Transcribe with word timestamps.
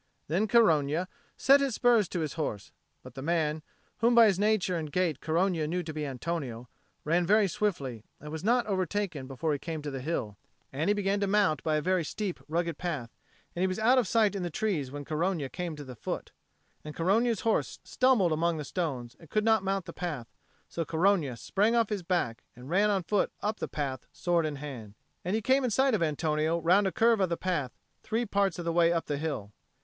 Then 0.27 0.47
Corogna 0.47 1.07
set 1.37 1.61
spurs 1.71 2.09
to 2.09 2.21
his 2.21 2.33
horse; 2.33 2.71
but 3.03 3.13
the 3.13 3.21
man, 3.21 3.61
whom 3.97 4.15
by 4.15 4.25
his 4.25 4.37
stature 4.37 4.75
and 4.75 4.91
gait 4.91 5.19
Corogna 5.21 5.67
knew 5.67 5.83
to 5.83 5.93
be 5.93 6.07
Antonio, 6.07 6.67
ran 7.03 7.23
very 7.23 7.47
swiftly, 7.47 8.03
and 8.19 8.31
was 8.31 8.43
not 8.43 8.65
overtaken 8.65 9.27
before 9.27 9.53
he 9.53 9.59
came 9.59 9.83
to 9.83 9.91
the 9.91 10.01
hill; 10.01 10.37
and 10.73 10.89
he 10.89 10.95
began 10.95 11.19
to 11.19 11.27
mount 11.27 11.61
by 11.61 11.75
a 11.75 11.83
very 11.83 12.03
steep 12.03 12.39
rugged 12.47 12.79
path, 12.79 13.11
and 13.55 13.61
he 13.61 13.67
was 13.67 13.77
out 13.77 13.99
of 13.99 14.07
sight 14.07 14.33
in 14.35 14.41
the 14.41 14.49
trees 14.49 14.89
when 14.89 15.05
Corogna 15.05 15.49
came 15.49 15.75
to 15.75 15.83
the 15.83 15.93
foot. 15.95 16.31
And 16.83 16.95
Corogna's 16.95 17.41
horse 17.41 17.77
stumbled 17.83 18.31
among 18.33 18.57
the 18.57 18.65
stones, 18.65 19.15
and 19.19 19.29
could 19.29 19.45
not 19.45 19.61
mount 19.61 19.85
the 19.85 19.93
path; 19.93 20.33
so 20.67 20.83
Corogna 20.83 21.37
sprang 21.37 21.75
off 21.75 21.89
his 21.89 22.01
back 22.01 22.43
and 22.55 22.71
ran 22.71 22.89
on 22.89 23.03
foot 23.03 23.31
up 23.41 23.59
the 23.59 23.67
path, 23.67 24.07
sword 24.11 24.47
in 24.47 24.55
hand. 24.55 24.95
And 25.23 25.35
he 25.35 25.43
came 25.43 25.63
in 25.63 25.69
sight 25.69 25.93
of 25.93 26.01
Antonio 26.01 26.59
round 26.59 26.87
a 26.87 26.91
curve 26.91 27.19
of 27.19 27.29
the 27.29 27.37
path 27.37 27.77
three 28.01 28.25
parts 28.25 28.57
of 28.57 28.65
the 28.65 28.73
way 28.73 28.91
up 28.91 29.05
the 29.05 29.17
hill. 29.19 29.53